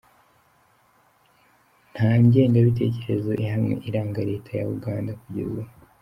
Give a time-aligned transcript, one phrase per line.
[1.93, 5.61] Nta ngengabitekerezo ihamye iranga Leta ya Uganda kugeza ubu.